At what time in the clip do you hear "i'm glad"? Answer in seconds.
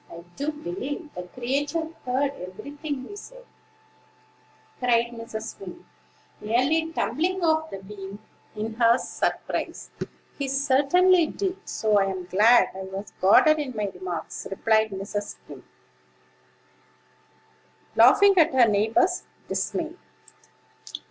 11.99-12.69